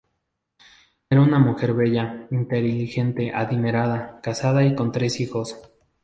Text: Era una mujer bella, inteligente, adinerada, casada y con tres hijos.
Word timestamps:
Era 1.11 1.21
una 1.21 1.37
mujer 1.37 1.73
bella, 1.75 2.25
inteligente, 2.31 3.31
adinerada, 3.35 4.19
casada 4.23 4.63
y 4.65 4.73
con 4.73 4.91
tres 4.91 5.19
hijos. 5.19 5.61